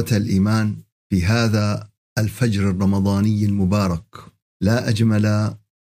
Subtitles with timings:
[0.00, 0.76] إخوة الإيمان
[1.10, 1.88] في هذا
[2.18, 4.04] الفجر الرمضاني المبارك.
[4.62, 5.26] لا أجمل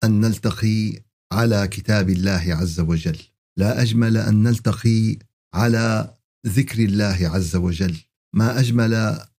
[0.04, 3.18] أن نلتقي على كتاب الله عز وجل.
[3.58, 5.18] لا أجمل أن نلتقي
[5.54, 6.14] على
[6.48, 7.96] ذكر الله عز وجل.
[8.36, 8.94] ما أجمل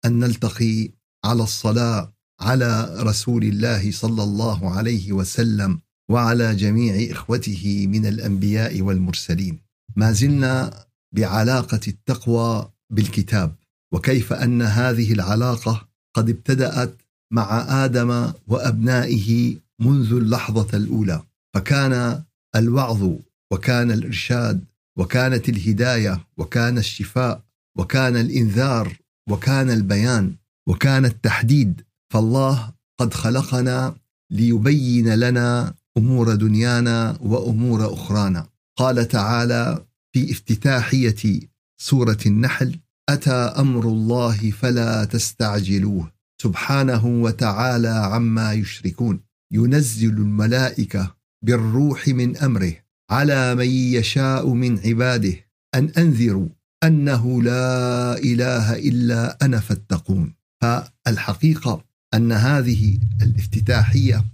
[0.04, 0.90] أن نلتقي
[1.24, 9.58] على الصلاة على رسول الله صلى الله عليه وسلم وعلى جميع إخوته من الأنبياء والمرسلين.
[9.96, 13.56] ما زلنا بعلاقة التقوى بالكتاب.
[13.92, 16.94] وكيف أن هذه العلاقة قد ابتدأت
[17.32, 21.22] مع آدم وأبنائه منذ اللحظة الأولى.
[21.54, 22.22] فكان
[22.56, 23.10] الوعظ
[23.52, 24.64] وكان الإرشاد
[24.98, 27.42] وكانت الهداية وكان الشفاء
[27.78, 28.96] وكان الإنذار
[29.30, 30.34] وكان البيان
[30.68, 31.82] وكان التحديد.
[32.12, 33.94] فالله قد خلقنا
[34.32, 38.46] ليبين لنا أمور دنيانا وأمور أخرانا.
[38.78, 41.40] قال تعالى في افتتاحية
[41.80, 42.78] سورة النحل
[43.08, 46.12] أتى أمر الله فلا تستعجلوه.
[46.42, 49.20] سبحانه وتعالى عما يشركون.
[49.52, 52.72] ينزل الملائكة بالروح من أمره
[53.10, 55.34] على من يشاء من عباده
[55.74, 56.48] أن أنذروا
[56.84, 60.34] أنه لا إله إلا أنا فاتقون.
[60.62, 61.84] فالحقيقة
[62.14, 64.24] أن هذه الافتتاحية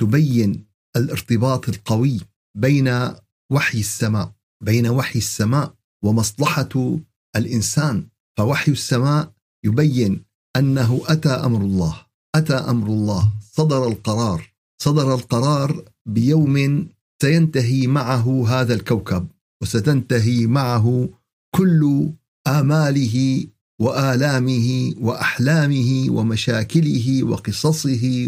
[0.00, 0.64] تبين
[0.96, 2.20] الارتباط القوي
[2.58, 3.10] بين
[3.52, 4.32] وحي السماء
[4.64, 6.98] بين وحي السماء ومصلحة
[7.36, 8.11] الإنسان.
[8.38, 9.32] فوحي السماء
[9.64, 10.24] يبين
[10.56, 11.96] أنه أتى أمر الله
[12.34, 14.52] أتى أمر الله صدر القرار
[14.82, 16.88] صدر القرار بيوم
[17.22, 19.26] سينتهي معه هذا الكوكب
[19.62, 21.08] وستنتهي معه
[21.56, 22.10] كل
[22.46, 23.46] آماله
[23.80, 28.26] وآلامه وأحلامه ومشاكله وقصصه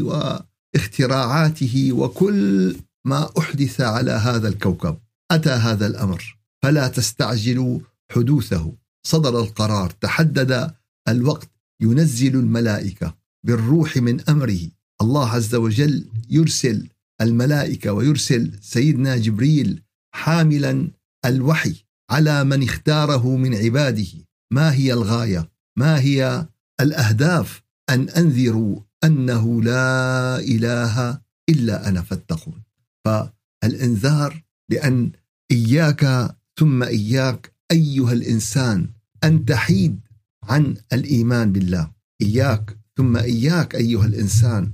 [0.75, 4.97] واختراعاته وكل ما أحدث على هذا الكوكب.
[5.31, 7.79] أتى هذا الأمر فلا تستعجلوا
[8.13, 8.73] حدوثه.
[9.07, 10.75] صدر القرار تحدد
[11.09, 11.51] الوقت
[11.81, 13.15] ينزل الملائكة
[13.47, 14.61] بالروح من أمره.
[15.03, 16.89] الله عز وجل يرسل
[17.21, 19.83] الملائكة ويرسل سيدنا جبريل
[20.15, 20.91] حاملا
[21.25, 21.75] الوحي
[22.11, 24.07] على من اختاره من عباده.
[24.53, 26.47] ما هي الغاية؟ ما هي
[26.81, 32.63] الأهداف؟ أن أنذروا أنه لا إله إلا أنا فاتقون.
[33.05, 35.13] فالإنذار بان
[35.51, 38.89] إياك ثم إياك أيها الإنسان
[39.25, 40.01] أن تحيد
[40.43, 41.91] عن الإيمان بالله.
[42.23, 44.73] إياك ثم إياك أيها الإنسان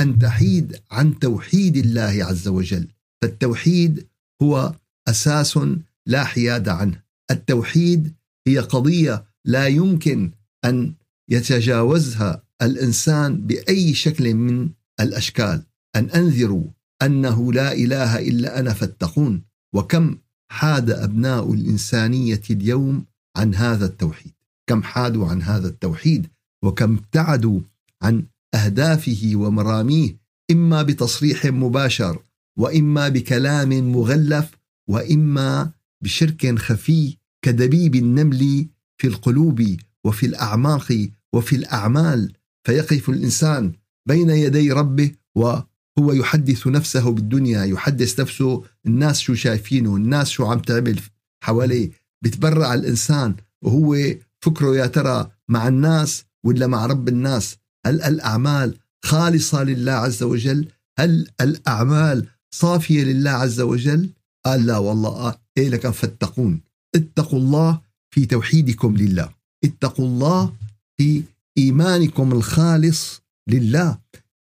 [0.00, 2.88] أن تحيد عن توحيد الله عز وجل.
[3.22, 4.06] فالتوحيد
[4.42, 4.74] هو
[5.08, 5.58] أساس
[6.06, 7.02] لا حياد عنه.
[7.30, 8.12] التوحيد
[8.46, 10.30] هي قضية لا يمكن
[10.64, 10.94] أن
[11.30, 14.70] يتجاوزها الإنسان بأي شكل من
[15.00, 15.62] الأشكال.
[15.96, 16.64] أن أنذروا
[17.02, 19.42] أنه لا إله إلا أنا فاتقون.
[19.74, 20.18] وكم
[20.50, 23.04] حاد أبناء الإنسانية اليوم
[23.36, 24.32] عن هذا التوحيد
[24.66, 26.26] كم حادوا عن هذا التوحيد
[26.62, 27.60] وكم ابتعدوا
[28.02, 30.16] عن أهدافه ومراميه
[30.50, 32.22] إما بتصريح مباشر
[32.58, 34.50] وإما بكلام مغلف
[34.88, 35.72] وإما
[36.02, 38.66] بشرك خفي كدبيب النمل
[38.98, 42.32] في القلوب وفي الأعماق وفي الأعمال.
[42.66, 43.72] فيقف الإنسان
[44.08, 50.58] بين يدي ربه وهو يحدث نفسه بالدنيا يحدث نفسه الناس شو شايفينه الناس شو عم
[50.58, 51.00] تعمل
[51.44, 51.90] حواليه.
[52.22, 53.96] بتبرع الإنسان وهو
[54.44, 57.56] فكره يا ترى مع الناس ولا مع رب الناس؟
[57.86, 60.68] هل الأعمال خالصة لله عز وجل؟
[60.98, 64.10] هل الأعمال صافية لله عز وجل؟
[64.44, 66.60] قال لا والله إيه لك فاتقون.
[66.94, 67.80] اتقوا الله
[68.14, 69.28] في توحيدكم لله.
[69.64, 70.52] اتقوا الله
[70.96, 71.22] في
[71.58, 73.98] إيمانكم الخالص لله.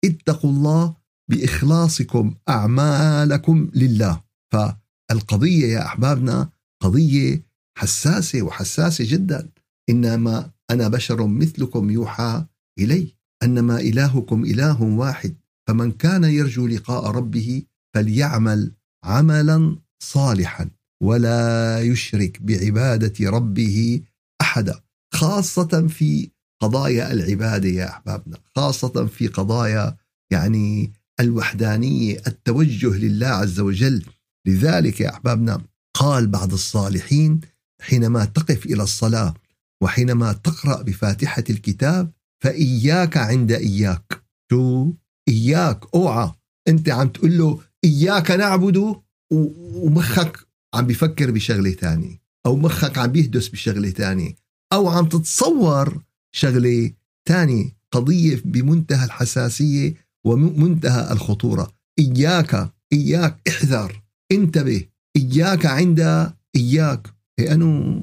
[0.04, 0.94] اتقوا الله
[1.30, 4.20] بإخلاصكم أعمالكم لله.
[4.52, 6.48] فالقضية يا أحبابنا
[6.82, 7.42] قضية
[7.78, 9.48] حساسة وحساسة جدا.
[9.90, 12.44] إنما أنا بشر مثلكم يوحى
[12.78, 13.14] إلي.
[13.42, 15.34] أنما إلهكم إله واحد.
[15.68, 17.62] فمن كان يرجو لقاء ربه
[17.94, 18.72] فليعمل
[19.04, 20.70] عملا صالحا.
[21.02, 24.02] ولا يشرك بعبادة ربه
[24.40, 24.80] احدا
[25.14, 26.30] خاصة في
[26.62, 28.38] قضايا العبادة يا أحبابنا.
[28.56, 29.96] خاصة في قضايا
[30.32, 34.04] يعني الوحدانية التوجه لله عز وجل.
[34.46, 35.62] لذلك يا أحبابنا
[35.94, 37.40] قال بعض الصالحين
[37.84, 39.34] حينما تقف إلى الصلاة
[39.82, 44.22] وحينما تقرأ بفاتحة الكتاب فإياك عند إياك.
[44.50, 44.92] شو؟
[45.28, 45.94] إياك.
[45.94, 46.32] أوعى.
[46.68, 48.96] أنت عم تقول له إياك نعبد
[49.30, 50.38] ومخك
[50.74, 54.34] عم بيفكر بشغلة ثانية أو مخك عم بيهدس بشغلة ثانية
[54.72, 56.02] أو عم تتصور
[56.34, 56.92] شغلة
[57.28, 59.94] ثانية قضية بمنتهى الحساسية
[60.24, 61.72] ومنتهى الخطورة.
[61.98, 64.02] إياك إياك احذر
[64.32, 64.86] انتبه.
[65.16, 67.13] إياك عند إياك.
[67.38, 68.00] لأنه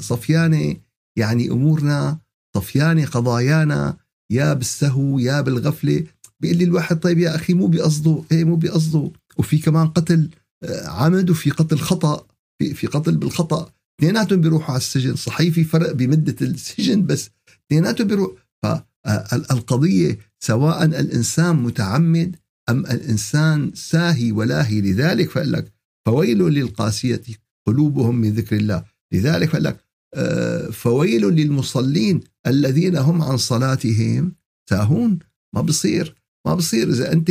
[0.00, 0.76] صفيانة
[1.18, 2.18] يعني أمورنا
[2.54, 3.96] طفيانة قضايانا
[4.30, 6.04] يا بالسهو يا بالغفلة.
[6.40, 9.10] بيقول لي الواحد طيب يا أخي مو بقصده إيه مو بقصده.
[9.36, 10.30] وفي كمان قتل
[10.64, 12.26] آه، عمد وفي قتل خطأ
[12.58, 13.70] في, في قتل بالخطأ.
[14.00, 15.16] اثنيناتهم بيروحوا على السجن.
[15.16, 17.30] صحيح في فرق بمدة السجن بس
[17.66, 22.36] اثنيناتهم بيروحوا فالقضية سواء الإنسان متعمد
[22.70, 25.72] أم الإنسان ساهي ولاهي لذلك فقال لك
[26.06, 27.22] فويل للقاسية
[27.66, 28.84] قلوبهم من ذكر الله.
[29.12, 29.84] لذلك قال لك
[30.14, 34.32] آه، فويل للمصلين الذين هم عن صلاتهم
[34.70, 35.18] ساهون
[35.54, 36.14] ما بصير
[36.46, 36.88] ما بصير.
[36.88, 37.30] إذا أنت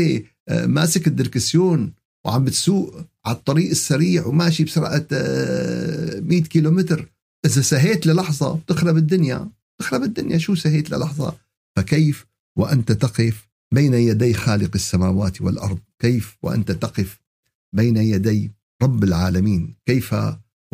[0.50, 1.94] آه، ماسك الدركسيون
[2.26, 2.96] وعم بتسوق
[3.26, 7.10] على الطريق السريع وماشي بسرعة 100 آه، كيلومتر
[7.46, 9.50] إذا سهيت للحظة بتخرب الدنيا.
[9.80, 10.38] تخرب الدنيا.
[10.38, 11.36] شو سهيت للحظة؟
[11.76, 12.26] فكيف
[12.58, 17.20] وأنت تقف بين يدي خالق السماوات والأرض؟ كيف وأنت تقف
[17.76, 18.52] بين يدي
[18.84, 19.76] رب العالمين.
[19.86, 20.16] كيف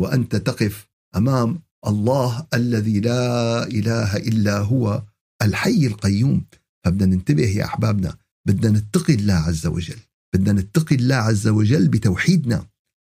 [0.00, 5.02] وأنت تقف أمام الله الذي لا إله إلا هو
[5.42, 6.44] الحي القيوم.
[6.84, 8.16] فبدنا ننتبه يا أحبابنا
[8.48, 9.98] بدنا نتقي الله عز وجل.
[10.34, 12.66] بدنا نتقي الله عز وجل بتوحيدنا.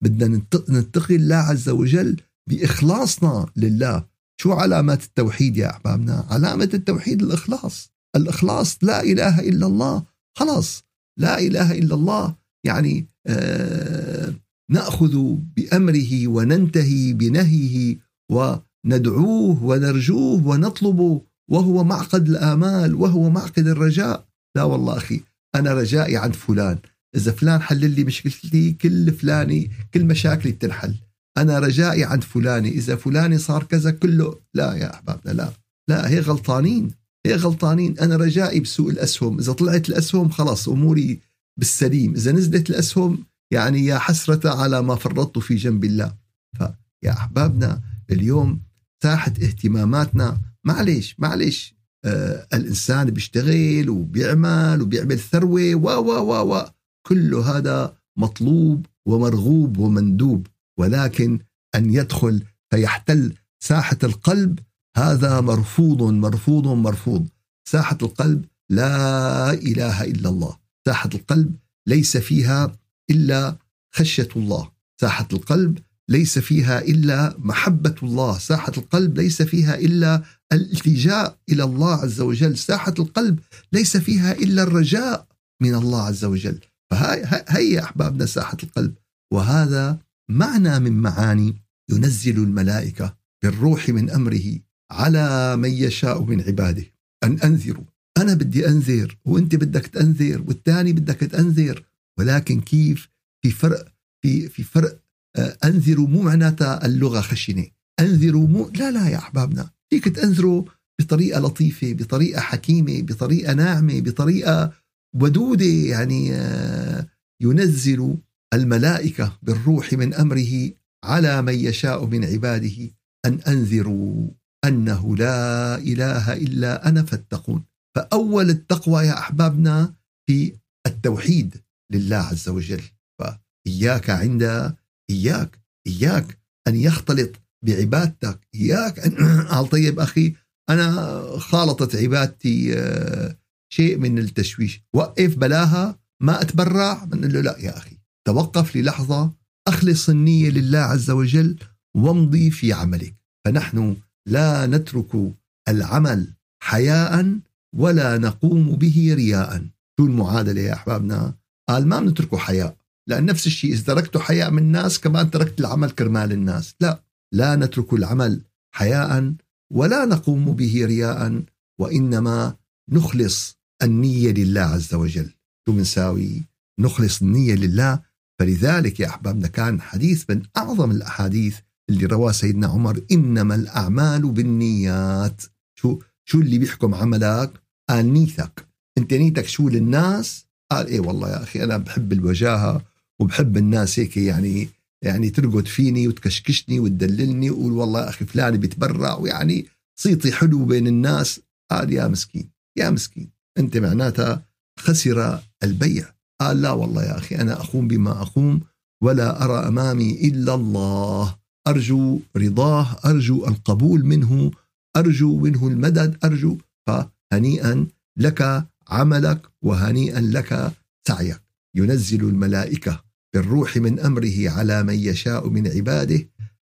[0.05, 2.17] بدنا نتقي الله عز وجل
[2.49, 4.05] بإخلاصنا لله.
[4.41, 7.91] شو علامات التوحيد يا أحبابنا؟ علامة التوحيد الإخلاص.
[8.17, 10.05] الإخلاص لا إله إلا الله.
[10.39, 10.85] خلاص.
[11.19, 12.35] لا إله إلا الله.
[12.67, 14.35] يعني آه
[14.71, 17.99] نأخذ بأمره وننتهي بنهيه
[18.33, 24.27] وندعوه ونرجوه ونطلبه وهو معقد الآمال وهو معقد الرجاء.
[24.57, 25.21] لا والله أخي
[25.55, 26.79] أنا رجائي عند فلان.
[27.17, 30.95] إذا فلان حلل لي مشكلتي كل فلاني كل مشاكلي بتنحل.
[31.39, 35.53] أنا رجائي عند فلاني إذا فلاني صار كذا كله لا يا أحبابنا لا.
[35.89, 36.91] لا هي غلطانين
[37.27, 37.99] هي غلطانين.
[37.99, 39.39] أنا رجائي بسوق الأسهم.
[39.39, 41.21] إذا طلعت الأسهم خلاص أموري
[41.59, 42.15] بالسليم.
[42.15, 46.15] إذا نزلت الأسهم يعني يا حسرة على ما فرطت في جنب الله.
[46.57, 48.61] فيا أحبابنا اليوم
[49.03, 56.65] ساحة اهتماماتنا معلش معلش آه الإنسان بيشتغل وبيعمل وبيعمل ثروة و و و و
[57.07, 60.47] كل هذا مطلوب ومرغوب ومندوب.
[60.79, 61.39] ولكن
[61.75, 64.59] أن يدخل فيحتل ساحة القلب
[64.97, 67.29] هذا مرفوض مرفوض مرفوض.
[67.69, 70.57] ساحة القلب لا إله إلا الله.
[70.87, 71.57] ساحة القلب
[71.87, 72.77] ليس فيها
[73.11, 73.57] إلا
[73.95, 74.71] خشية الله
[75.01, 80.23] ساحة القلب ليس فيها إلا محبة الله ساحة القلب ليس فيها إلا
[80.53, 83.39] الالتجاء إلى الله عز وجل ساحة القلب
[83.73, 85.27] ليس فيها إلا الرجاء
[85.63, 86.61] من الله عز وجل.
[86.91, 88.95] فهي هي أحبابنا ساحة القلب.
[89.33, 89.99] وهذا
[90.31, 91.57] معنى من معاني
[91.91, 94.59] ينزل الملائكة بالروح من أمره
[94.91, 96.85] على من يشاء من عباده.
[97.25, 97.85] أن أنذروا.
[98.19, 101.83] أنا بدي أنذر وأنت بدك تأنذر والثاني بدك تأنذر.
[102.19, 103.09] ولكن كيف
[103.45, 103.89] في فرق
[104.23, 105.01] في في فرق
[105.37, 107.67] آه، أنذروا مو معناتها اللغة خشنة.
[108.01, 109.71] أنذروا مو لا لا يا أحبابنا.
[109.91, 110.65] فيك تأنذروا
[111.01, 114.73] بطريقة لطيفة بطريقة حكيمة بطريقة ناعمة بطريقة
[115.17, 115.65] ودودة.
[115.65, 117.07] يعني آه،
[117.43, 118.17] ينزل
[118.55, 120.71] الملائكة بالروح من أمره
[121.05, 122.91] على من يشاء من عباده
[123.27, 124.29] أن أنذروا
[124.65, 127.65] أنه لا إله إلا أنا فاتقون.
[127.97, 129.95] فأول التقوى يا أحبابنا
[130.27, 130.53] في
[130.87, 131.66] التوحيد.
[131.93, 132.83] لله عز وجل.
[133.21, 134.75] فإياك عند
[135.11, 136.39] إياك إياك
[136.69, 137.31] أن يختلط
[137.65, 138.49] بعبادتك.
[138.55, 140.35] إياك أن طيب أخي
[140.71, 143.37] أنا خالطت عبادتي آه،
[143.73, 144.83] شيء من التشويش.
[144.95, 149.33] وقف بلاها ما أتبرع؟ بنقول له لا يا أخي توقف للحظة
[149.69, 151.59] أخلص النية لله عز وجل
[151.97, 153.15] وامضي في عملك.
[153.47, 153.97] فنحن
[154.29, 155.35] لا نترك
[155.69, 157.39] العمل حياء
[157.77, 159.67] ولا نقوم به رياء.
[160.01, 161.35] شو المعادلة يا أحبابنا؟
[161.69, 162.77] قال ما بنتركه حياء.
[163.09, 166.75] لأن نفس الشيء إذا تركته حياء من الناس كمان تركت العمل كرمال الناس.
[166.81, 168.43] لا لا نترك العمل
[168.75, 169.35] حياء
[169.73, 171.43] ولا نقوم به رياء
[171.81, 172.57] وإنما
[172.91, 175.33] نخلص النية لله عز وجل.
[175.69, 176.43] شو بنساوي؟
[176.81, 178.01] نخلص النية لله.
[178.39, 181.59] فلذلك يا أحبابنا كان حديث من أعظم الأحاديث
[181.91, 183.01] اللي رواه سيدنا عمر.
[183.13, 185.43] إنما الأعمال بالنيات.
[185.79, 188.69] شو شو اللي بيحكم عملك؟ قال نيتك.
[188.99, 192.83] أنت نيتك شو للناس؟ قال إيه والله يا أخي أنا بحب الوجاهة
[193.21, 194.69] وبحب الناس هيك يعني
[195.05, 199.67] يعني ترقد فيني وتكشكشني وتدللني وقول والله يا أخي فلان بيتبرع ويعني
[200.01, 201.41] صيتي حلو بين الناس.
[201.71, 204.43] قال يا مسكين يا مسكين أنت معناتها
[204.79, 206.05] خسر البيع.
[206.41, 208.61] قال لا والله يا أخي أنا أقوم بما أقوم
[209.03, 211.37] ولا أرى أمامي إلا الله.
[211.69, 214.51] أرجو رضاه أرجو القبول منه
[214.97, 216.59] أرجو منه المدد أرجو.
[216.87, 217.87] فهنيئا
[218.19, 220.73] لك عملك وهنيئا لك
[221.09, 221.43] سعيك.
[221.77, 226.29] ينزل الملائكة بالروح من أمره على من يشاء من عباده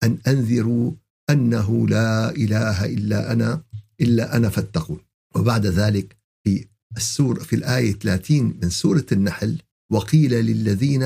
[0.04, 0.92] أن أنذروا
[1.30, 3.64] أنه لا إله إلا أنا
[4.02, 5.00] إلا أنا فاتقون.
[5.36, 6.66] وبعد ذلك في
[6.98, 9.62] السورة في الآية 30 من سورة النحل
[9.92, 11.04] وقيل للذين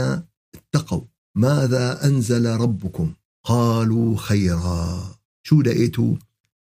[0.55, 1.01] اتقوا
[1.38, 3.13] ماذا أنزل ربكم؟
[3.46, 5.15] قالوا خيرا.
[5.48, 6.15] شو لقيتوا؟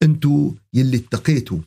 [0.03, 1.59] أنتوا يلي اتقيتوا.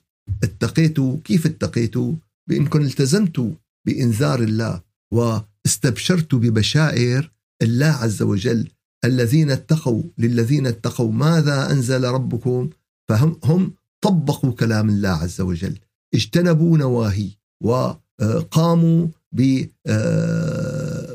[0.43, 2.15] اتقيتوا؟ كيف اتقيتوا؟
[2.50, 3.52] بانكم التزمتوا
[3.88, 4.82] بإنذار الله
[5.14, 7.32] واستبشرتوا ببشائر
[7.62, 8.68] الله عز وجل
[9.06, 12.70] الذين اتقوا للذين اتقوا ماذا أنزل ربكم
[13.10, 15.80] فهم هم طبقوا كلام الله عز وجل.
[16.14, 17.30] اجتنبوا نواهي
[17.64, 19.08] وقاموا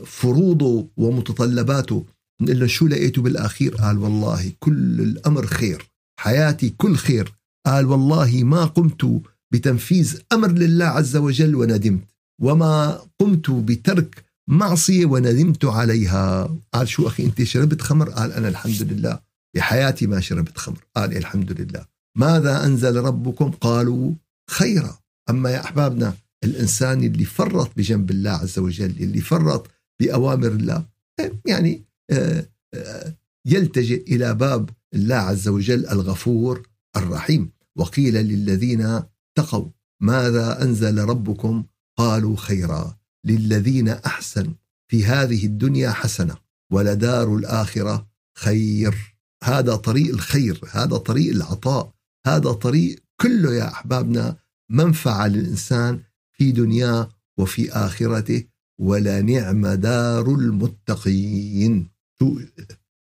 [0.06, 2.06] بفروضه ومتطلباته
[2.40, 7.32] نقول له شو لقيته بالأخير؟ قال والله كل الأمر خير حياتي كل خير.
[7.66, 12.04] قال والله ما قمت بتنفيذ أمر لله عز وجل وندمت.
[12.42, 16.56] وما قمت بترك معصية وندمت عليها.
[16.72, 19.20] قال شو أخي أنت شربت خمر؟ قال أنا الحمد لله.
[19.56, 20.84] بحياتي ما شربت خمر.
[20.96, 21.84] قال الحمد لله.
[22.18, 24.12] ماذا أنزل ربكم؟ قالوا
[24.50, 24.98] خيرا.
[25.30, 26.14] أما يا أحبابنا
[26.44, 30.84] الإنسان اللي فرط بجنب الله عز وجل اللي فرط بأوامر الله
[31.46, 33.14] يعني آه، آه،
[33.46, 37.50] يلتجئ إلى باب الله عز وجل الغفور الرحيم.
[37.76, 39.02] وقيل للذين
[39.38, 39.70] تقوا
[40.02, 41.64] ماذا أنزل ربكم؟
[41.98, 44.54] قالوا خيرا للذين احسنوا
[44.90, 46.36] في هذه الدنيا حسنة
[46.72, 49.16] ولدار الآخرة خير.
[49.44, 51.92] هذا طريق الخير هذا طريق العطاء
[52.26, 54.36] هذا طريق كله يا أحبابنا
[54.70, 56.00] منفعة للإنسان
[56.32, 58.44] في دنياه وفي آخرته
[58.80, 61.88] ولا نعم دار المتقين.
[62.20, 62.40] شو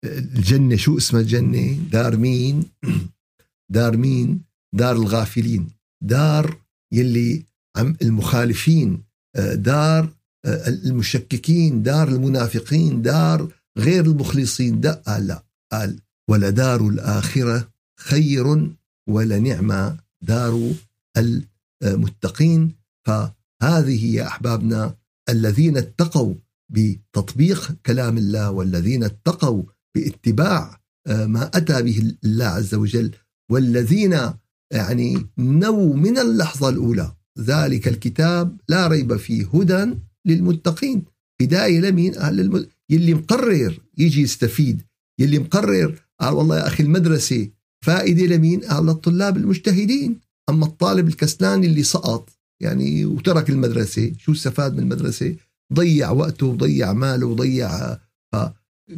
[0.05, 2.63] الجنة؟ شو اسمها الجنة؟ دار مين؟
[3.75, 4.41] دار مين؟
[4.73, 5.74] دار الغافلين.
[6.03, 6.61] دار
[6.93, 7.45] يلي
[7.77, 9.03] عم المخالفين
[9.53, 10.09] دار
[10.67, 14.81] المشككين دار المنافقين دار غير المخلصين.
[14.81, 15.99] ده قال لا قال
[16.29, 18.75] ولدار الآخرة خير
[19.09, 20.73] ولنعم دار
[21.83, 22.75] المتقين.
[23.07, 24.95] فهذه يا أحبابنا
[25.29, 26.33] الذين اتقوا
[26.71, 29.63] بتطبيق كلام الله والذين اتقوا
[29.95, 33.11] باتباع آه، ما أتى به الله عز وجل.
[33.51, 34.33] والذين
[34.71, 39.93] يعني نووا من اللحظة الأولى ذلك الكتاب لا ريب فيه هدى
[40.25, 41.05] للمتقين
[41.41, 42.67] هداية لمين؟ أهل الم...
[42.89, 44.81] يلي مقرر يجي يستفيد
[45.19, 47.49] يلي مقرر قال والله يا أخي المدرسة
[47.85, 50.19] فائدة لمين؟ قال للطلاب المجتهدين
[50.49, 52.29] أما الطالب الكسلان اللي سقط
[52.61, 55.35] يعني وترك المدرسة شو استفاد من المدرسة؟
[55.73, 57.97] ضيع وقته وضيع ماله وضيع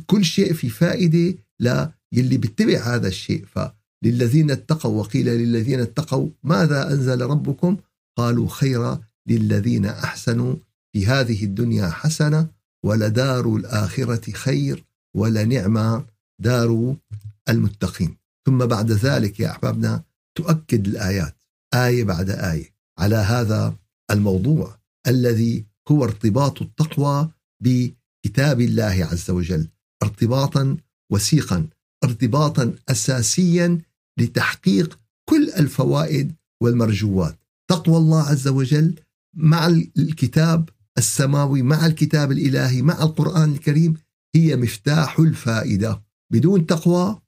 [0.06, 1.36] كل شيء في فائدة
[2.14, 3.46] للي بيتبع هذا الشيء
[4.04, 7.78] فللذين اتقوا وقيل للذين اتقوا ماذا أنزل ربكم؟
[8.18, 10.56] قالوا خيرا للذين أحسنوا
[10.94, 12.50] في هذه الدنيا حسنة
[12.86, 14.86] ولدار الآخرة خير
[15.16, 16.06] ولنعم
[16.42, 16.96] دار
[17.50, 18.18] المتقين.
[18.48, 20.04] ثم بعد ذلك يا أحبابنا
[20.38, 21.36] تؤكد الآيات
[21.74, 23.76] آية بعد آية على هذا
[24.12, 24.78] الموضوع
[25.08, 27.32] الذي هو ارتباط التقوى
[27.64, 29.68] بكتاب الله عز وجل
[30.04, 30.78] ارتباطا
[31.12, 31.68] وثيقا
[32.04, 33.82] ارتباطا اساسيا
[34.18, 37.40] لتحقيق كل الفوائد والمرجوات.
[37.70, 38.96] تقوى الله عز وجل
[39.36, 43.94] مع الكتاب السماوي مع الكتاب الإلهي مع القرآن الكريم
[44.36, 46.04] هي مفتاح الفائدة.
[46.34, 47.20] بدون تقوى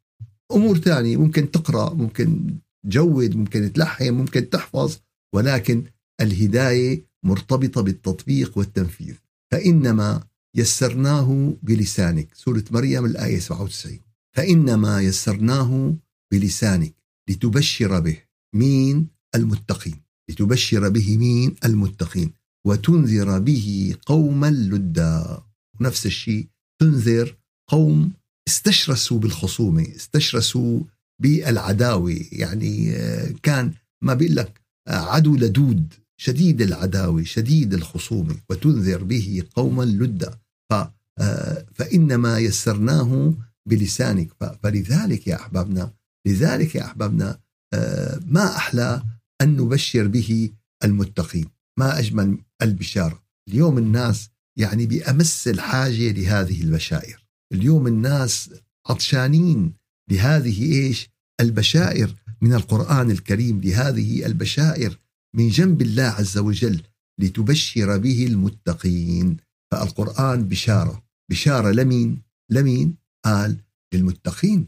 [0.51, 4.97] أمور ثانية ممكن تقرأ ممكن تجود ممكن تلحن ممكن تحفظ
[5.35, 5.83] ولكن
[6.21, 9.15] الهداية مرتبطة بالتطبيق والتنفيذ.
[9.51, 10.23] فإنما
[10.55, 12.27] يسرناه بلسانك.
[12.33, 13.99] سورة مريم الآية 97
[14.35, 15.95] فإنما يسرناه
[16.31, 16.93] بلسانك
[17.29, 18.17] لتبشر به
[18.55, 22.31] مين المتقين؟ لتبشر به مين المتقين؟
[22.67, 25.43] وتنذر به قوما لدا.
[25.81, 26.47] نفس الشيء
[26.81, 27.37] تنذر
[27.69, 28.13] قوم
[28.47, 30.83] استشرسوا بالخصومة استشرسوا
[31.21, 32.25] بالعداوة.
[32.31, 38.35] يعني آه، كان ما بيقول لك آه، عدو لدود شديد العداوة شديد الخصومة.
[38.49, 40.39] وتنذر به قوما لدا.
[40.71, 43.33] آه، فإنما يسرناه
[43.69, 44.29] بلسانك.
[44.63, 45.93] فلذلك يا أحبابنا
[46.27, 47.39] لذلك يا أحبابنا
[47.73, 49.03] آه، ما أحلى
[49.41, 50.49] أن نبشر به
[50.83, 51.45] المتقين
[51.79, 53.23] ما أجمل البشارة.
[53.49, 57.25] اليوم الناس يعني بأمس الحاجة لهذه البشائر.
[57.53, 58.49] اليوم الناس
[58.89, 59.73] عطشانين
[60.11, 61.09] لهذه إيش؟
[61.41, 64.99] البشائر من القرآن الكريم لهذه البشائر
[65.35, 66.81] من جنب الله عز وجل
[67.19, 69.37] لتبشر به المتقين.
[69.71, 71.03] فالقرآن بشارة.
[71.31, 72.21] بشارة لمين؟
[72.51, 72.95] لمين؟
[73.25, 73.57] قال
[73.93, 74.67] للمتقين.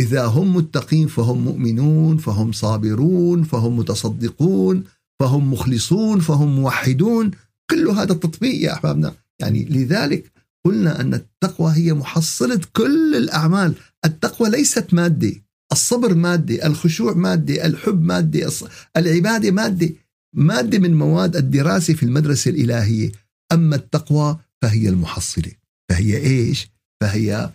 [0.00, 4.84] وإذا هم متقين فهم مؤمنون فهم صابرون فهم متصدقون
[5.20, 7.30] فهم مخلصون فهم موحدون.
[7.70, 9.14] كل هذا التطبيق يا أحبابنا.
[9.40, 10.32] يعني لذلك
[10.64, 13.74] قلنا أن التقوى هي محصلة كل الأعمال.
[14.04, 15.32] التقوى ليست مادة
[15.72, 18.50] الصبر مادة الخشوع مادة الحب مادة
[18.96, 19.90] العبادة مادة.
[20.36, 23.12] مادة من مواد الدراسة في المدرسة الإلهية.
[23.52, 25.52] أما التقوى فهي المحصلة.
[25.90, 26.68] فهي إيش؟
[27.02, 27.50] فهي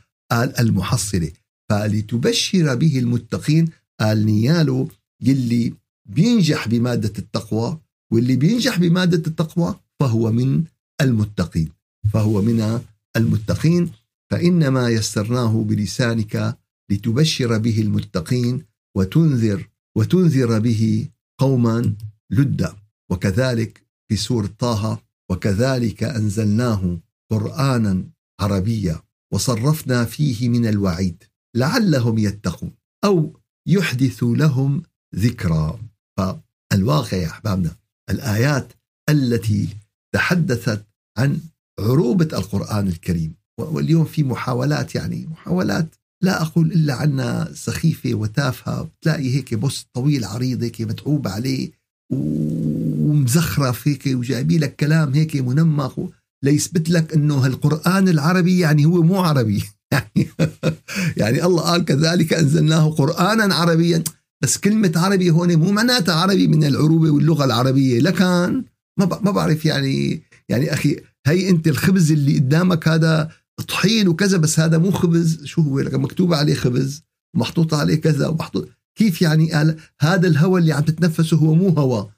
[0.59, 1.31] المحصلة.
[1.69, 3.69] فلتبشر به المتقين
[3.99, 4.87] قال نياله
[5.21, 5.73] يلي
[6.05, 7.79] بينجح بمادة التقوى
[8.11, 10.63] واللي بينجح بمادة التقوى فهو من
[11.01, 11.69] المتقين
[12.13, 12.81] فهو من
[13.15, 13.91] المتقين.
[14.31, 16.57] فإنما يسرناه بلسانك
[16.91, 18.63] لتبشر به المتقين
[18.97, 21.95] وتنذر وتنذر به قوما
[22.31, 22.75] لدا.
[23.11, 26.99] وكذلك في سورة طه وكذلك أنزلناه
[27.31, 28.03] قرآنا
[28.39, 29.01] عربيا
[29.33, 31.23] وصرفنا فيه من الوعيد.
[31.55, 32.71] لعلهم يتقون
[33.05, 34.83] أو يحدث لهم
[35.15, 35.79] ذكرى.
[36.17, 37.75] فالواقع يا أحبابنا
[38.09, 38.73] الآيات
[39.09, 39.67] التي
[40.15, 40.85] تحدثت
[41.17, 41.39] عن
[41.79, 49.35] عروبة القرآن الكريم واليوم في محاولات يعني محاولات لا أقول إلا عنا سخيفة وتافهة تلاقي
[49.35, 51.71] هيك بوست طويل عريض هيك متعوب عليه
[52.13, 56.09] ومزخرف هيك وجايبين لك كلام هيك منمق
[56.43, 59.63] ليثبت لك إنه القران العربي يعني هو مو عربي.
[59.95, 60.29] يعني.
[61.17, 64.03] يعني الله قال كذلك أنزلناه قرآنا عربيا.
[64.43, 67.99] بس كلمة عربي هون مو معناتها عربي من العروبه واللغة العربية.
[67.99, 68.63] لكن
[68.99, 73.29] ما ما بعرف يعني يعني أخي هي أنت الخبز اللي قدامك هذا
[73.67, 75.45] طحين وكذا بس هذا مو خبز.
[75.45, 77.03] شو هو؟ مكتوب عليه خبز
[77.35, 82.15] ومحطوط عليه كذا ومحطوط كيف يعني قال هذا الهواء اللي عم تتنفسه هو مو هواء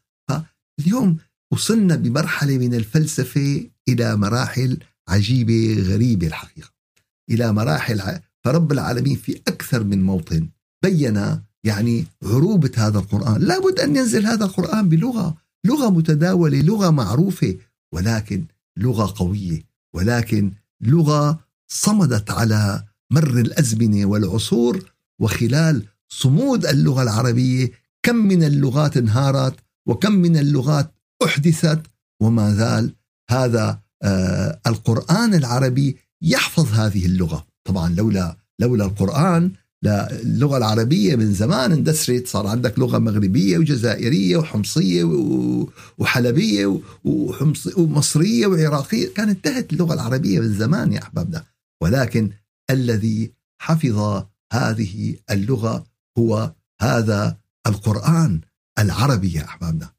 [0.79, 1.17] اليوم
[1.53, 4.77] وصلنا بمرحلة من الفلسفة إلى مراحل
[5.09, 6.76] عجيبة غريبة الحقيقة.
[7.29, 10.49] إلى مراحل فرب العالمين في أكثر من موطن
[10.83, 13.41] بين يعني عروبه هذا القرآن.
[13.41, 17.55] لابد أن ينزل هذا القرآن بلغة لغة متداولة لغة معروفة
[17.93, 18.45] ولكن
[18.77, 19.63] لغة قوية
[19.93, 27.71] ولكن لغة صمدت على مر الأزمنة والعصور وخلال صمود اللغة العربية
[28.03, 29.55] كم من اللغات انهارت
[29.87, 30.91] وكم من اللغات
[31.25, 31.81] أحدثت
[32.21, 32.93] وما زال
[33.29, 37.47] هذا آه القرآن العربي يحفظ هذه اللغة.
[37.63, 39.51] طبعا لولا لولا القرآن
[39.85, 45.03] اللغة العربية من زمان اندثرت صار عندك لغة مغربية وجزائرية وحمصية
[45.97, 46.79] وحلبية
[47.77, 49.13] ومصرية وعراقية.
[49.13, 51.43] كانت انتهت اللغة العربية من زمان يا أحبابنا
[51.81, 52.29] ولكن
[52.69, 55.85] الذي حفظ هذه اللغة
[56.17, 58.41] هو هذا القرآن
[58.79, 59.89] العربي يا أحبابنا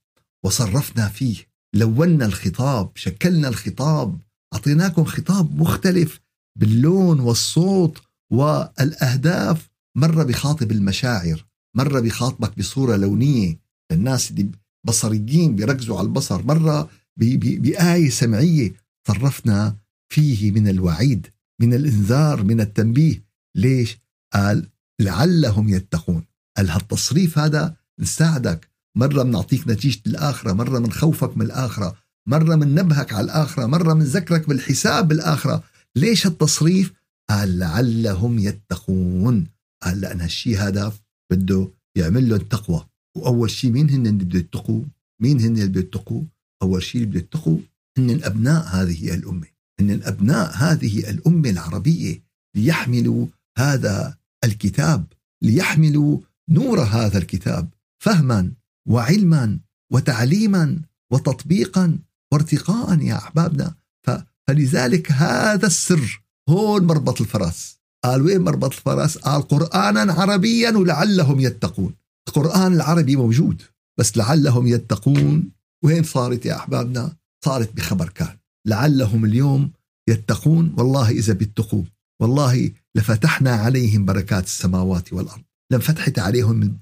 [0.45, 1.37] وصرفنا فيه
[1.75, 4.19] لونا الخطاب شكلنا الخطاب
[4.55, 6.21] أعطيناكم خطاب مختلف
[6.59, 9.71] باللون والصوت والأهداف.
[9.97, 13.59] مرة بخاطب المشاعر مرة بخاطبك بصورة لونية.
[13.93, 14.51] الناس اللي
[14.87, 16.43] بصريين بيركزوا على البصر.
[16.43, 18.73] مرة بآية سمعية
[19.09, 19.77] صرفنا
[20.13, 21.27] فيه من الوعيد
[21.61, 23.25] من الإنذار من التنبيه.
[23.57, 23.99] ليش؟
[24.35, 24.69] قال
[25.01, 26.25] لعلهم يتقون.
[26.57, 28.69] قال هالتصريف هذا نساعدك.
[28.97, 31.97] مرة بنعطيك نتيجة الآخرة مرة من خوفك من الآخرة.
[32.29, 35.63] مرة من نبهك على الآخرة مرة من ذكرك بالحساب بالآخرة.
[35.97, 36.93] ليش هالتصريف
[37.31, 39.47] قال لعلهم يتقون.
[39.83, 40.93] قال لأن هالشيء هذا
[41.33, 42.87] بده يعمل لهم تقوى.
[43.17, 44.83] وأول شيء مين هن اللي بده يتقوا؟
[45.23, 46.23] مين هن اللي بده يتقوا؟
[46.63, 47.59] أول شيء اللي بده يتقوا
[47.99, 49.47] هن أبناء هذه الأمة.
[49.81, 52.23] هن أبناء هذه الأمة العربية
[52.57, 53.27] ليحملوا
[53.59, 55.05] هذا الكتاب
[55.43, 57.69] ليحملوا نور هذا الكتاب
[58.03, 58.53] فهما
[58.89, 59.59] وعلما
[59.93, 60.81] وتعليما
[61.13, 61.99] وتطبيقا.
[62.33, 63.75] وارتقاء يا أحبابنا.
[64.49, 67.79] فلذلك هذا السر هون مربط الفرس.
[68.05, 71.95] قال وين مربط الفرس؟ قال قرانا عربيا ولعلهم يتقون.
[72.29, 73.63] القرآن العربي موجود
[73.99, 75.51] بس لعلهم يتقون.
[75.85, 78.37] وين صارت يا أحبابنا؟ صارت بخبر كان.
[78.67, 79.71] لعلهم اليوم
[80.09, 80.75] يتقون.
[80.79, 81.83] والله إذا بيتقوا
[82.21, 85.43] والله لفتحنا عليهم بركات السماوات والأرض.
[85.73, 86.79] لانفتحت عليهم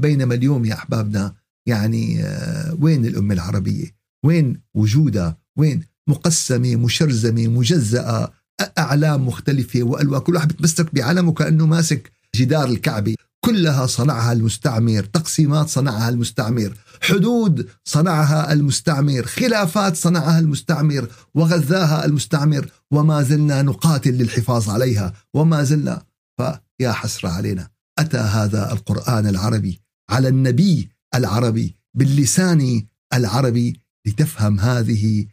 [0.00, 1.34] بينما اليوم يا أحبابنا
[1.68, 8.32] يعني آه، وين الأمة العربية؟ وين وجودها؟ وين مقسمة مشرزمه مجزأة
[8.78, 13.14] أعلام مختلفة وألوان كل واحد بتمسك بعلمه كأنه ماسك جدار الكعبة.
[13.44, 23.22] كلها صنعها المستعمر تقسيمات صنعها المستعمر حدود صنعها المستعمر خلافات صنعها المستعمر وغذاها المستعمر وما
[23.22, 26.02] زلنا نقاتل للحفاظ عليها وما زلنا.
[26.38, 27.68] فيا حسرة علينا.
[27.98, 35.26] أتى هذا القرآن العربي على النبي العربي باللسان العربي لتفهم هذه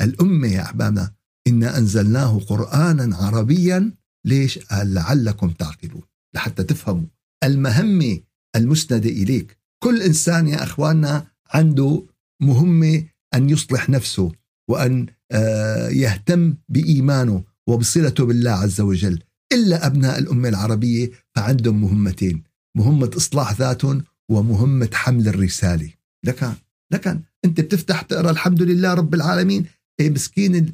[0.00, 1.12] الأمة يا أحبابنا.
[1.46, 3.92] إنا أنزلناه قرآنا عربيا.
[4.26, 6.02] ليش؟ قال لعلكم تعقلون.
[6.34, 7.06] لحتى تفهموا.
[7.44, 8.20] المهمة
[8.56, 9.58] المسندة إليك.
[9.82, 12.06] كل إنسان يا أخواننا عنده
[12.42, 14.32] مهمة أن يصلح نفسه
[14.70, 19.22] وأن آه، يهتم بإيمانه وبصلته بالله عز وجل.
[19.52, 22.42] إلا أبناء الأمة العربية فعندهم مهمتين.
[22.76, 25.90] مهمة إصلاح ذاتهم ومهمة حمل الرسالة.
[26.26, 26.52] لكن
[26.92, 29.66] لكن أنت بتفتح تقرأ الحمد لله رب العالمين
[30.00, 30.72] إيه مسكين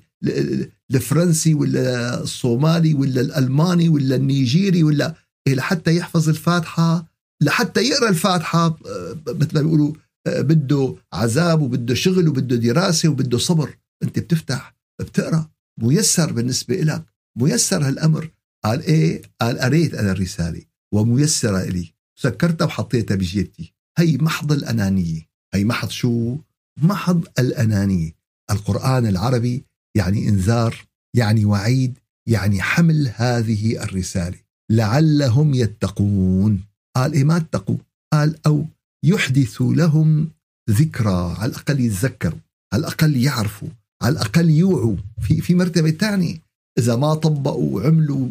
[0.94, 5.14] الفرنسي ولا الصومالي ولا الألماني ولا النيجيري ولا
[5.46, 7.06] إيه لحتى يحفظ الفاتحة
[7.42, 9.94] لحتى يقرأ الفاتحة آه، مثل ما بيقولوا
[10.26, 13.78] آه، بده عذاب وبده شغل وبده دراسة وبده صبر.
[14.02, 15.50] أنت بتفتح بتقرأ
[15.82, 17.04] ميسر بالنسبة لك
[17.38, 18.30] ميسر هالأمر.
[18.64, 20.62] قال إيه؟ قال قريت أنا الرسالة
[20.94, 21.92] وميسرة إلي.
[22.20, 23.74] سكرتها وحطيتها بجيبتي.
[23.98, 25.28] هي محض الأنانية.
[25.54, 26.38] هي محض شو؟
[26.82, 28.12] محض الأنانية.
[28.50, 29.64] القرآن العربي
[29.96, 30.76] يعني إنذار
[31.16, 34.38] يعني وعيد يعني حمل هذه الرسالة.
[34.70, 36.64] لعلهم يتقون.
[36.96, 37.76] قال إيه ما اتقوا.
[38.12, 38.66] قال أو
[39.04, 40.30] يحدث لهم
[40.70, 41.36] ذكرى.
[41.38, 42.38] على الأقل يتذكروا
[42.72, 43.68] على الأقل يعرفوا
[44.02, 44.96] على الأقل يوعوا.
[45.20, 46.38] في في مرتبة ثانية
[46.78, 48.28] إذا ما طبقوا وعملوا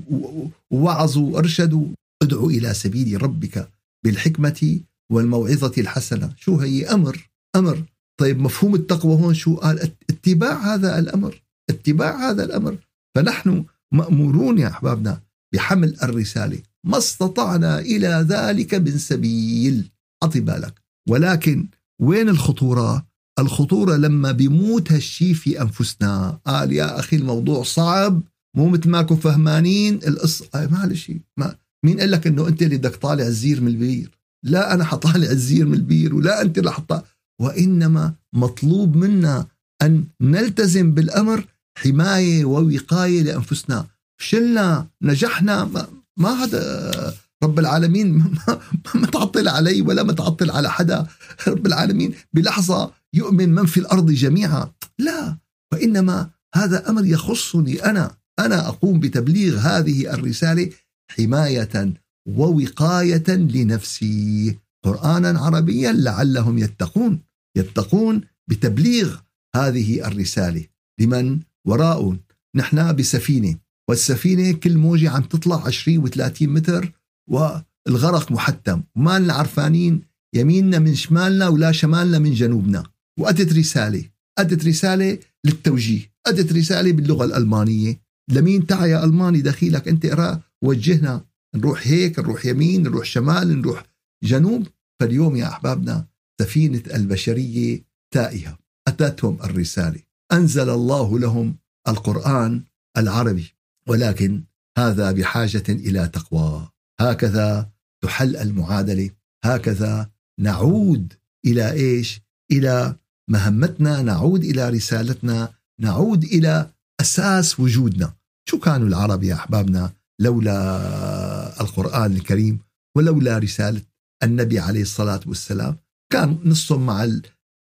[0.71, 1.87] ووعظوا وأرشدوا
[2.23, 3.69] ادعوا إلى سبيل ربك
[4.05, 4.79] بالحكمة
[5.11, 6.33] والموعظة الحسنة.
[6.37, 7.83] شو هي؟ أمر أمر.
[8.19, 12.77] طيب مفهوم التقوى هون شو؟ قال اتباع هذا الأمر اتباع هذا الأمر.
[13.15, 15.21] فنحن مأمورون يا أحبابنا
[15.53, 16.59] بحمل الرسالة.
[16.85, 19.91] ما استطعنا إلى ذلك من سبيل.
[20.23, 21.67] أعطي بالك ولكن
[22.01, 23.05] وين الخطورة؟
[23.39, 26.39] الخطورة لما بيموت هالشي في أنفسنا.
[26.45, 28.21] قال يا أخي الموضوع صعب
[28.57, 29.99] مو مثل ماكم فهمانين.
[30.07, 34.11] القصة معلش ما مين قال لك إنه أنت اللي بدك طالع الزير من البير؟
[34.45, 37.03] لا أنا حطالع الزير من البير ولا أنت اللي حطها
[37.41, 39.47] وإنما مطلوب منا
[39.81, 41.45] أن نلتزم بالأمر
[41.77, 43.87] حماية ووقاية لأنفسنا.
[44.21, 48.59] فشلنا نجحنا ما, ما هذا رب العالمين ما
[48.95, 51.07] متعطل علي ولا متعطل على حدا.
[51.47, 54.71] رب العالمين بلحظة يؤمن من في الأرض جميعا.
[54.99, 55.37] لا
[55.73, 58.17] وإنما هذا أمر يخصني أنا.
[58.39, 60.69] أنا أقوم بتبليغ هذه الرسالة
[61.11, 61.93] حماية
[62.27, 64.59] ووقاية لنفسي.
[64.85, 67.19] قرآنا عربيا لعلهم يتقون
[67.57, 69.17] يتقون بتبليغ
[69.55, 70.65] هذه الرسالة.
[70.99, 72.17] لمن؟ وراء.
[72.55, 73.55] نحن بسفينة
[73.89, 76.91] والسفينة كل موجة عم تطلع 20 و30 متر
[77.29, 78.83] والغرق محتم.
[78.95, 80.01] وما عرفانين
[80.35, 82.83] يميننا من شمالنا ولا شمالنا من جنوبنا.
[83.19, 84.03] وأدت رسالة
[84.39, 87.99] أدت رسالة للتوجيه أدت رسالة باللغة الألمانية.
[88.31, 91.25] لمين تعا يا ألماني دخيلك؟ أنت اقرأ وجهنا.
[91.55, 94.67] نروح هيك نروح يمين نروح شمال نروح جنوب
[94.99, 96.07] فاليوم يا أحبابنا
[96.41, 97.81] سفينة البشرية
[98.13, 98.57] تائهة.
[98.87, 99.99] أتتهم الرسالة.
[100.31, 101.55] أنزل الله لهم
[101.87, 102.63] القرآن
[102.97, 103.53] العربي.
[103.87, 104.43] ولكن
[104.77, 106.69] هذا بحاجة إلى تقوى.
[106.99, 107.69] هكذا
[108.03, 109.09] تحل المعادلة.
[109.45, 111.13] هكذا نعود
[111.45, 112.95] إلى إيش؟ إلى
[113.29, 114.01] مهمتنا.
[114.01, 115.53] نعود إلى رسالتنا.
[115.81, 118.13] نعود إلى أساس وجودنا.
[118.49, 122.59] شو كانوا العرب يا أحبابنا لولا القرآن الكريم
[122.97, 123.81] ولولا رسالة
[124.23, 125.77] النبي عليه الصلاة والسلام
[126.11, 127.07] كان نصهم مع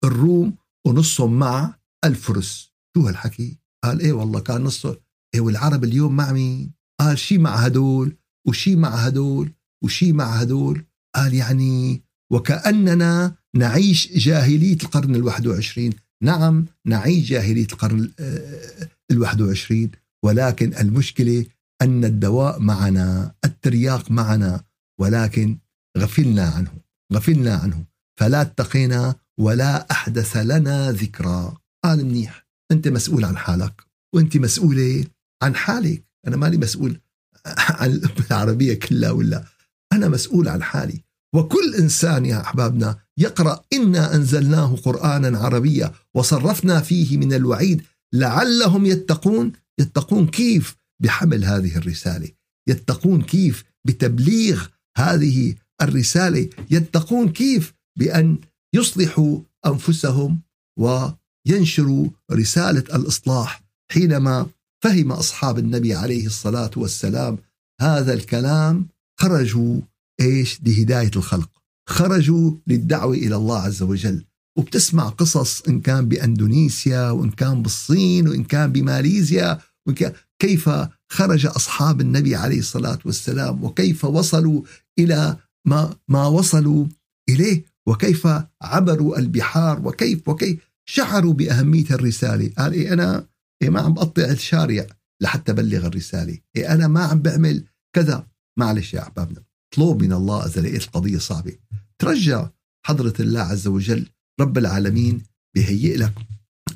[0.05, 2.73] الروم ونصهم مع الفرس.
[2.97, 5.01] شو هالحكي؟ قال إيه والله كان نصه.
[5.35, 8.17] إيه والعرب اليوم مع مين؟ قال شي مع هدول
[8.49, 9.53] وشي مع هدول
[9.85, 10.85] وشي مع هدول.
[11.15, 15.93] قال يعني وكأننا نعيش جاهلية القرن الواحد وعشرين.
[16.23, 19.91] نعم نعيش جاهلية القرن آه، الواحد وعشرين.
[20.25, 21.47] ولكن المشكلة
[21.83, 24.65] أن الدواء معنا الترياق معنا.
[25.01, 25.59] ولكن
[25.99, 27.85] غفلنا عنه غفلنا عنه.
[28.21, 35.05] فلا اتقينا ولا أحدث لنا ذكرى قال منيح أنت مسؤول عن حالك وأنت مسؤولة
[35.43, 36.05] عن حالك.
[36.27, 37.01] أنا مالي مسؤول
[37.81, 39.45] عن الأمة العربية كلها ولا.
[39.93, 41.05] أنا مسؤول عن حالي.
[41.35, 47.83] وكل إنسان يا أحبابنا يقرأ إنا أنزلناه قرآنا عربيا وصرفنا فيه من الوعيد
[48.15, 49.53] لعلهم يتقون.
[49.81, 52.29] يتقون كيف؟ بحمل هذه الرسالة.
[52.69, 54.67] يتقون كيف؟ بتبليغ
[54.99, 58.39] هذه الرسالة يتقون كيف بأن
[58.75, 60.41] يصلحوا أنفسهم
[60.79, 64.47] وينشروا رسالة الإصلاح حينما
[64.85, 67.39] فهم أصحاب النبي عليه الصلاة والسلام
[67.81, 68.89] هذا الكلام
[69.21, 69.81] خرجوا
[70.21, 71.51] إيش؟ لهداية الخلق.
[71.89, 74.25] خرجوا للدعوة إلى الله عز وجل.
[74.59, 80.71] وبتسمع قصص إن كان بأندونيسيا وإن كان بالصين وإن كان بماليزيا وإن كان كيف
[81.13, 84.63] خرج أصحاب النبي عليه الصلاة والسلام وكيف وصلوا
[84.99, 86.87] إلى ما, ما وصلوا
[87.29, 88.29] إليه وكيف
[88.63, 92.53] عبروا البحار وكيف وكيف شعروا بأهمية الرسالة.
[92.59, 93.27] قال إيه أنا
[93.63, 94.87] إيه ما عم بقطع الشارع
[95.23, 96.39] لحتى بلغ الرسالة.
[96.57, 97.65] إيه أنا ما عم بعمل
[97.97, 98.27] كذا.
[98.59, 101.57] معلش يا أحبابنا اطلب من الله إذا لقيت القضية صعبة.
[101.99, 102.49] ترجع
[102.87, 104.09] حضرة الله عز وجل
[104.41, 105.23] رب العالمين
[105.57, 106.15] بهيئ لك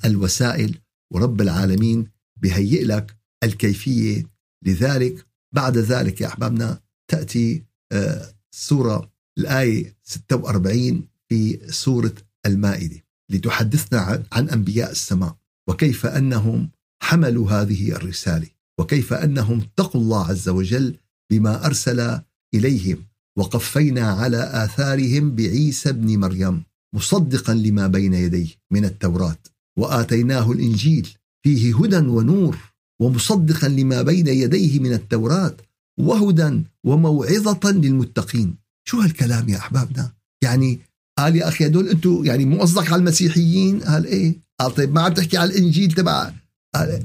[0.05, 0.79] الوسائل
[1.13, 2.11] ورب العالمين
[2.43, 4.27] بهيئ لك الكيفية.
[4.67, 12.15] لذلك بعد ذلك يا أحبابنا تأتي آه، سورة الآية 46 في سورة
[12.47, 15.37] المائدة لتحدثنا عن أنبياء السماء
[15.69, 16.71] وكيف أنهم
[17.03, 18.47] حملوا هذه الرسالة
[18.81, 20.97] وكيف أنهم اتقوا الله عز وجل
[21.31, 22.21] بما أرسل
[22.55, 23.05] إليهم
[23.39, 26.63] وقفينا على آثارهم بعيسى ابن مريم
[26.95, 29.39] مصدقا لما بين يديه من التوراة
[29.79, 31.09] وآتيناه الإنجيل
[31.43, 32.59] فيه هدى ونور
[33.01, 35.57] ومصدقا لما بين يديه من التوراة
[35.99, 38.55] وهدى وموعظة للمتقين.
[38.89, 40.81] شو هالكلام يا أحبابنا؟ يعني
[41.19, 43.81] قال يا أخي هدول أنتم يعني مو قصدك على المسيحيين.
[43.81, 46.33] قال إيه؟ قال طيب ما عم تحكي على الإنجيل تبع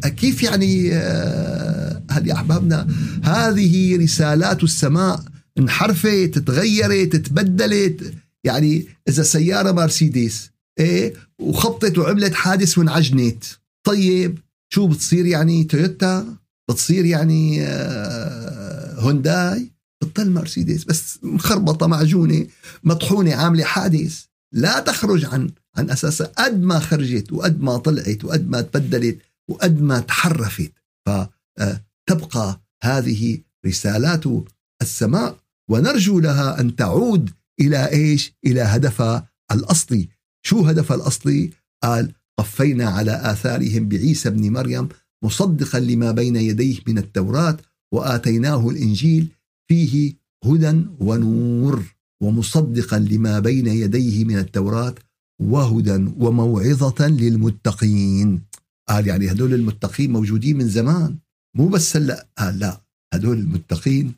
[0.04, 2.88] كيف يعني آه، هل يا أحبابنا؟
[3.24, 5.24] هذه رسالات السماء.
[5.60, 13.44] انحرفت تغيرت تبدلت يعني إذا سيارة مرسيدس إيه؟ وخبطت وعملت حادث وانعجنت
[13.84, 14.40] طيب
[14.74, 16.36] شو بتصير يعني تويوتا؟
[16.70, 22.48] بتصير يعني آه، هونداي بتضل مرسيدس بس مخربطة معجونة
[22.84, 24.26] مطحونة عاملة حادث.
[24.52, 29.18] لا تخرج عن عن أساسها قد ما خرجت وقد ما طلعت وقد ما تبدلت
[29.50, 30.72] وقد ما تحرفت.
[31.06, 34.24] فتبقى آه، هذه رسالات
[34.82, 35.38] السماء
[35.70, 37.30] ونرجو لها أن تعود
[37.60, 40.10] إلى إيش؟ إلى هدفها الأصلي.
[40.46, 41.52] شو هدفها الأصلي؟
[41.84, 44.90] قال قفينا على آثارهم بعيسى ابن مريم
[45.24, 47.58] مصدقا لما بين يديه من التوراة
[47.94, 49.28] وآتيناه الإنجيل
[49.68, 50.14] فيه
[50.46, 51.84] هدى ونور
[52.24, 54.96] ومصدقا لما بين يديه من التوراة
[55.42, 58.42] وهدى وموعظة للمتقين.
[58.90, 61.18] قال يعني هدول المتقين موجودين من زمان.
[61.58, 62.82] مو بس هلا قال لا
[63.14, 64.14] هدول المتقين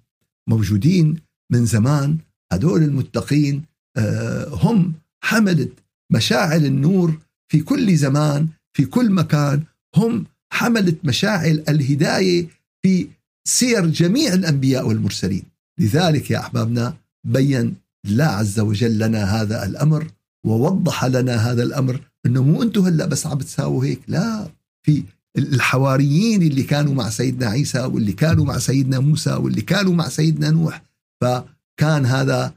[0.50, 1.16] موجودين
[1.52, 2.18] من زمان.
[2.54, 3.64] هدول المتقين
[3.98, 5.70] آه، هم حملة
[6.12, 7.20] مشاعل النور
[7.52, 9.64] في كل زمان في كل مكان.
[9.96, 12.48] هم حملة مشاعل الهداية
[12.82, 13.08] في
[13.48, 15.44] سير جميع الأنبياء والمرسلين.
[15.80, 20.08] لذلك يا أحبابنا بين الله عز وجل لنا هذا الأمر
[20.46, 24.48] ووضح لنا هذا الأمر أنه مو أنتم هلأ بس عم تساووا هيك لا.
[24.86, 25.04] في
[25.38, 30.50] الحواريين اللي كانوا مع سيدنا عيسى واللي كانوا مع سيدنا موسى واللي كانوا مع سيدنا
[30.52, 30.84] نوح
[31.22, 32.54] فكان هذا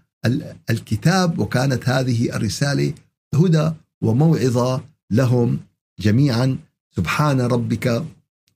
[0.71, 2.95] الكتاب وكانت هذه الرسالة
[3.35, 3.71] هدى
[4.03, 5.59] وموعظة لهم
[6.01, 6.59] جميعا.
[6.97, 8.05] سبحان ربك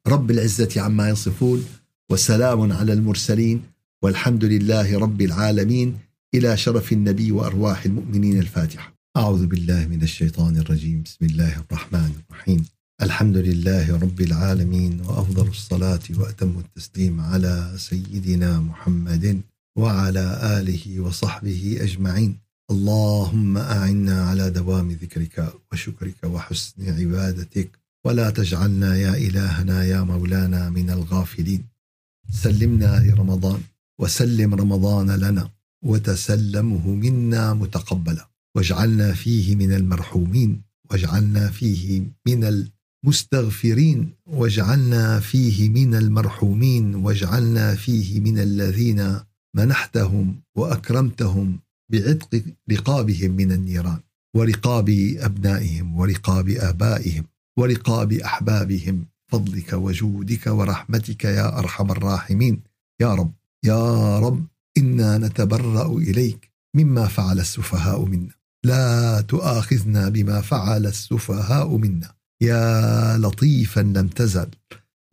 [0.06, 1.64] رب العزة عما يصفون.
[2.12, 3.62] وسلام على المرسلين
[4.02, 5.98] والحمد لله رب العالمين.
[6.34, 8.94] إلى شرف النبي وأرواح المؤمنين الفاتحة.
[9.16, 11.02] أعوذ بالله من الشيطان الرجيم.
[11.02, 12.64] بسم الله الرحمن الرحيم.
[13.02, 19.40] الحمد لله رب العالمين وأفضل الصلاة وأتم التسليم على سيدنا محمد
[19.76, 20.26] وعلى
[20.58, 22.36] آله وصحبه أجمعين.
[22.70, 27.70] اللهم أعنا على دوام ذكرك وشكرك وحسن عبادتك.
[28.06, 31.71] ولا تجعلنا يا إلهنا يا مولانا من الغافلين.
[32.30, 33.60] سلمنا لرمضان
[34.00, 35.50] وسلم رمضان لنا
[35.84, 38.28] وتسلمه منا متقبلا.
[38.56, 42.68] واجعلنا فيه من المرحومين واجعلنا فيه من
[43.04, 49.20] المستغفرين واجعلنا فيه من المرحومين واجعلنا فيه من الذين
[49.56, 51.58] منحتهم وأكرمتهم
[51.92, 54.00] بعتق رقابهم من النيران
[54.36, 57.24] ورقاب أبنائهم ورقاب آبائهم
[57.58, 59.06] ورقاب أحبابهم.
[59.32, 62.62] فضلك وجودك ورحمتك يا أرحم الراحمين.
[63.00, 63.32] يا رب
[63.64, 64.46] يا رب
[64.78, 68.34] إنا نتبرأ إليك مما فعل السفهاء منا.
[68.64, 72.14] لا تؤاخذنا بما فعل السفهاء منا.
[72.42, 74.50] يا لطيفا لم تزل.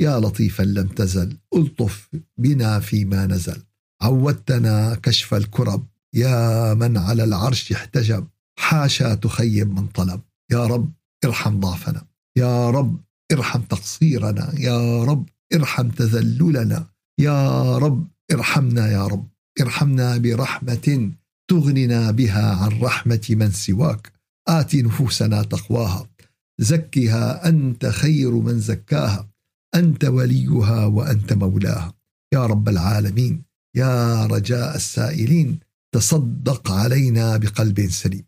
[0.01, 1.37] يا لطيفا لم تزل.
[1.55, 3.63] ألطف بنا فيما نزل.
[4.01, 5.87] عودتنا كشف الكرب.
[6.13, 8.27] يا من على العرش احتجب.
[8.59, 10.21] حاشا تخيب من طلب.
[10.51, 10.93] يا رب
[11.25, 12.05] ارحم ضعفنا.
[12.37, 12.99] يا رب
[13.31, 16.87] ارحم تقصيرنا يا رب ارحم تذللنا
[17.19, 19.29] يا رب ارحمنا يا رب.
[19.61, 21.11] ارحمنا برحمة
[21.49, 24.13] تغننا بها عن رحمة من سواك.
[24.47, 26.09] آت نفوسنا تقواها.
[26.59, 29.29] زكها أنت خير من زكاها.
[29.75, 31.93] أنت وليها وأنت مولاها.
[32.33, 33.43] يا رب العالمين
[33.75, 35.59] يا رجاء السائلين
[35.95, 38.25] تصدق علينا بقلب سليم.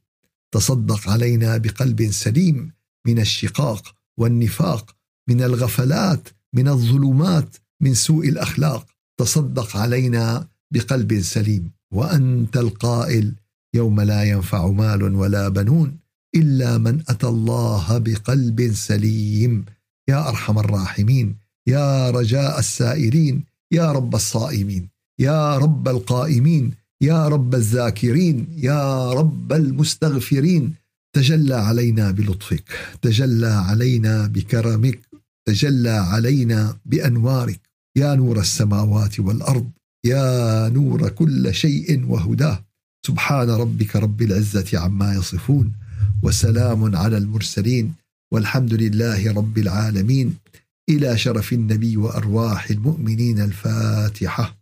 [0.53, 2.71] تصدق علينا بقلب سليم
[3.07, 4.95] من الشقاق والنفاق
[5.29, 8.85] من الغفلات من الظلمات من سوء الأخلاق.
[9.19, 11.71] تصدق علينا بقلب سليم.
[11.93, 13.35] وأنت القائل
[13.75, 15.97] يوم لا ينفع مال ولا بنون
[16.35, 19.65] إلا من أتى الله بقلب سليم.
[20.09, 21.35] يا أرحم الراحمين
[21.67, 30.80] يا رجاء السائلين يا رب الصائمين يا رب القائمين يا رب الذاكرين يا رب المستغفرين.
[31.13, 32.63] تجلى علينا بلطفك
[33.01, 34.99] تجلى علينا بكرمك
[35.45, 37.59] تجلى علينا بأنوارك.
[37.97, 39.69] يا نور السماوات والأرض
[40.05, 42.65] يا نور كل شيء وهداه.
[43.07, 45.73] سبحان ربك رب العزة عما يصفون
[46.23, 47.93] وسلام على المرسلين
[48.33, 50.35] والحمد لله رب العالمين.
[50.89, 54.60] إلى شرف النبي وأرواح المؤمنين الفاتحة.